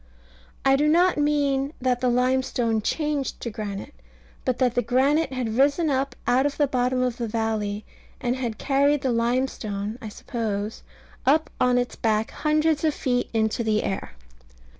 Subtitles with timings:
[0.65, 3.93] I do not mean that the limestone changed to granite,
[4.45, 7.85] but that the granite had risen up out of the bottom of the valley,
[8.19, 10.81] and had carried the limestone (I suppose)
[11.23, 14.13] up on its back hundreds of feet into the air.